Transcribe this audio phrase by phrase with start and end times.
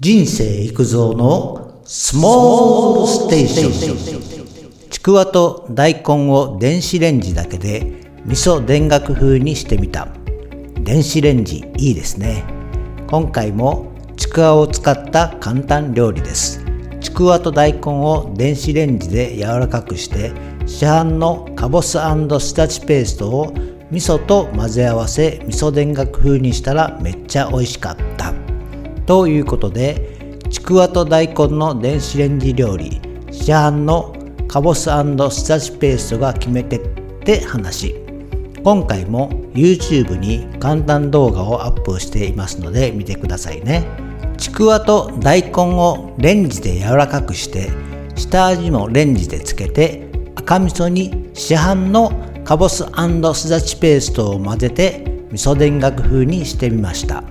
[0.00, 10.08] 人生育造のスモールステーションちくわと大根を電子レンジだけで味噌田楽風にしてみた。
[10.80, 12.42] 電子レンジいいですね。
[13.06, 16.64] 今回もちくわを使った簡単料理です。
[17.00, 20.32] ちくわと大根を電子レンジで柔らかくして
[20.66, 23.54] 市販のかぼすスダチペーストを
[23.92, 28.43] 味噌と混ぜ合わせ味噌田楽風にしたらめっちゃ美味しかった。
[29.06, 34.14] ということでちくわと大根の電子レンジ料理市販の
[34.48, 34.88] かぼすス
[35.48, 36.88] ダチペーストが決め手っ
[37.24, 37.94] て話。
[38.62, 43.84] 今回も YouTube に簡単動画をアップしていますので見てくださいね。
[44.38, 47.70] ちくわと大根をレンジで柔らかくして
[48.14, 52.12] 下味もレンジでつけて赤味噌に市販の
[52.44, 57.22] かぼすすだちペーストを混ぜて味噌田楽風にしてみました。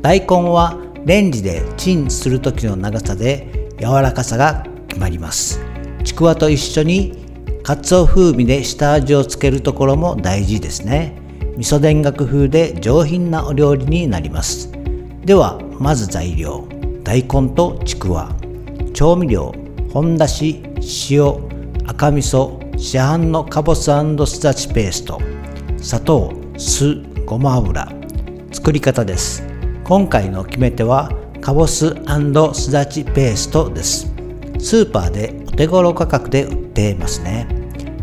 [0.00, 5.60] 大根はレンジでチンする時の長さで柔らかさが決まります。
[6.04, 7.22] ちくわと一緒に
[7.64, 11.16] かつお風味で下味をつけるところも大事ですね。
[11.56, 14.72] 味噌田楽風で上品なお料理になります。
[15.24, 16.68] ではまず材料。
[17.02, 18.34] 大根とちくわ。
[18.94, 19.52] 調味料。
[19.92, 20.62] 本だし
[21.10, 21.34] 塩。
[21.86, 22.62] 赤味噌。
[22.78, 25.20] 市販のかぼすすだちペースト。
[25.78, 27.88] 砂糖酢ごま油。
[28.52, 29.51] 作り方です。
[29.92, 31.12] 今回の決め手は
[31.42, 31.90] かぼす
[32.54, 34.10] すだちペーストです。
[34.58, 37.46] スーパーでお手頃価格で売っていますね。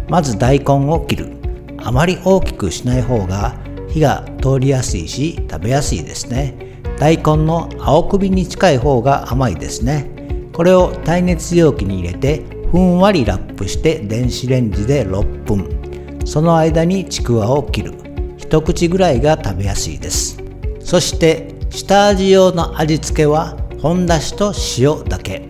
[0.08, 1.32] まず大根を切る。
[1.80, 3.56] あまり大きくしない方が
[3.88, 6.84] 火が通りやすいし食べやすいですね。
[7.00, 10.12] 大根の青首に近い方が甘いですね。
[10.54, 16.22] これを耐熱容器に入れてふんわりラップして電子レンジで6分。
[16.24, 17.96] その間にちくわを切る。
[18.38, 20.38] 一口ぐらいが食べやすいです。
[20.82, 25.48] そして下味用の味付けは本だしと塩だけ。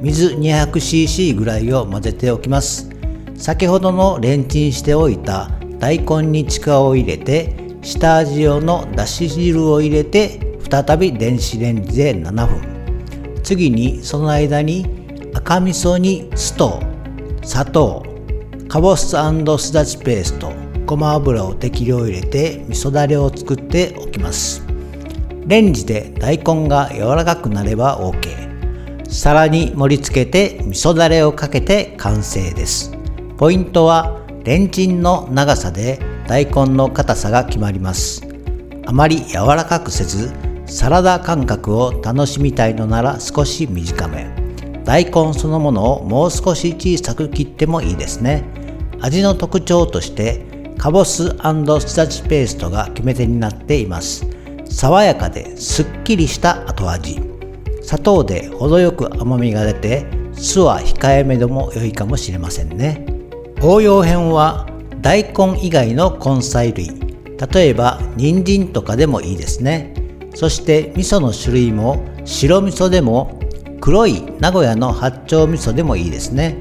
[0.00, 2.90] 水 200cc ぐらいを混ぜておきます。
[3.36, 13.42] 先ほどのレンチンしておいた大根にちくわを入れて下味用のだし汁を入れて再び電子レンジで7分。
[13.42, 14.86] 次にその間に
[15.34, 16.80] 赤味噌に酢と
[17.42, 18.04] 砂糖
[18.68, 19.12] かぼすす
[19.72, 20.52] だちペースト
[20.86, 24.71] ごま油を適量入れて味噌だれを作っておきます。
[25.46, 28.52] レンジで大根が柔らかくなれば OK
[29.08, 32.92] 皿に盛り付けて味噌だれをかけて完成です。
[33.36, 38.26] ポイントはレンチンの長さで大根の硬さが決まります。
[38.86, 40.32] あまり柔らかくせず
[40.66, 44.26] サラダ感覚を楽しみたいのなら少し短め。
[44.84, 48.44] 大根そのものをもう少し小さく切ってもいいですね。
[49.00, 51.34] 味の特徴としてかぼすス
[51.96, 54.31] ダチペーストが決め手になっています。
[54.72, 57.20] 爽やかですっきりした後味。
[57.82, 63.06] 砂糖で程よく甘みが出て酢は控えめでも良いかもしれませんね。
[63.60, 64.66] 応用編は
[65.02, 66.90] 大根以外の根菜類。
[67.52, 69.94] 例えば人参とかでもいいですね。
[70.34, 73.38] そして味噌の種類も白味噌でも
[73.80, 76.56] 黒い名古屋の八丁味噌でもいいですね。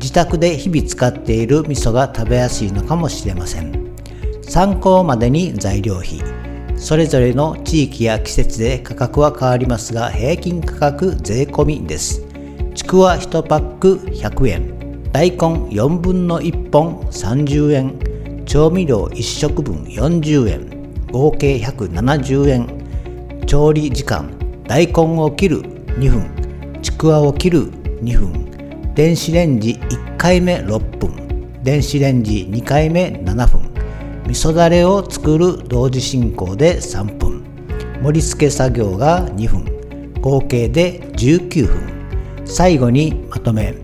[0.00, 3.92] 自宅で日々使っている味噌が食べやすいのかもしれません。
[4.42, 6.35] 参考までに材料費。
[6.76, 12.22] それぞれの地域や季節で価格は変わりますが平均価格税込みです。
[12.74, 15.10] ちくわ1パック100円。
[15.10, 18.44] 大根4分の1本30円。
[18.44, 21.06] 調味料1食分40円。
[21.10, 23.46] 合計170円。
[23.46, 24.30] 調理時間。
[24.68, 26.80] 大根を切る2分。
[26.82, 27.70] ちくわを切る
[28.02, 28.94] 2分。
[28.94, 31.62] 電子レンジ1回目6分。
[31.62, 33.65] 電子レンジ2回目7分。
[34.26, 37.44] 味噌だれを作る同時進行で3分。
[38.02, 40.20] 盛り付け作業が2分。
[40.20, 42.44] 合計で19分。
[42.44, 43.74] 最後にまとめ。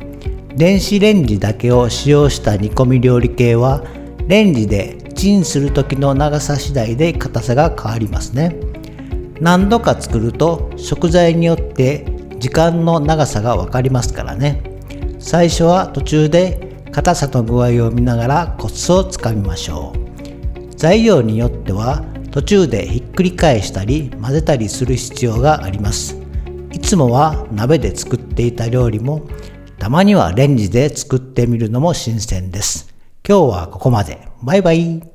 [0.57, 3.85] 電子レンジだけを使用した煮込み料理系は
[4.27, 8.57] レンジでチンする時の長さ次第で硬さが変わりますね。
[9.41, 12.05] 何度か作ると食材によって
[12.39, 14.63] 時間の長さが分かりますからね。
[15.19, 20.02] 最初は途中で硬さの具合を見ながらコツをつかみましょう。
[20.83, 22.03] 材料によっては
[22.33, 26.21] 途中でひっくり返したり混ぜたりする必要があります。
[26.73, 29.25] いつもは鍋で作っていた料理も
[29.79, 32.93] たまにはレンジで作ってみるのも新鮮です。
[33.25, 34.27] 今日はここまで。
[34.43, 35.12] バイバイ。